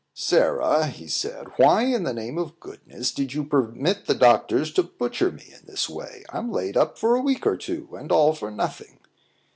[0.15, 4.81] "Sarah," he said, "why, in the name of goodness, did you permit the doctors to
[4.81, 6.23] butcher me in this way?
[6.33, 8.97] I'm laid up for a week or two, and all for nothing."